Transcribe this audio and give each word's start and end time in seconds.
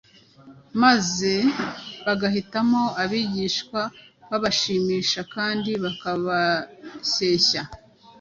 maze 0.81 1.31
bagahitamo 2.05 2.81
abigisha 3.01 3.81
babashimisha 4.29 5.19
kandi 5.33 5.71
bakabashyeshya 5.83 7.61